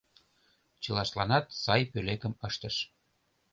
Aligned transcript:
Чылаштланат 0.83 1.45
сай 1.63 1.81
пӧлекым 1.91 2.33
ыштыш. 2.47 2.75